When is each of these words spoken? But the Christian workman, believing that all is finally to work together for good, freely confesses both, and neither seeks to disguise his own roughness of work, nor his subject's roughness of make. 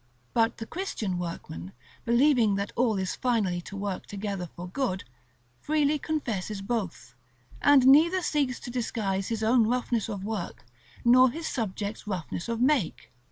But 0.33 0.57
the 0.57 0.65
Christian 0.65 1.19
workman, 1.19 1.73
believing 2.05 2.55
that 2.55 2.71
all 2.75 2.97
is 2.97 3.15
finally 3.15 3.61
to 3.61 3.77
work 3.77 4.07
together 4.07 4.49
for 4.55 4.67
good, 4.67 5.03
freely 5.59 5.99
confesses 5.99 6.63
both, 6.63 7.13
and 7.61 7.85
neither 7.85 8.23
seeks 8.23 8.59
to 8.61 8.71
disguise 8.71 9.27
his 9.27 9.43
own 9.43 9.67
roughness 9.67 10.09
of 10.09 10.23
work, 10.23 10.65
nor 11.05 11.29
his 11.29 11.47
subject's 11.47 12.07
roughness 12.07 12.49
of 12.49 12.59
make. 12.59 13.11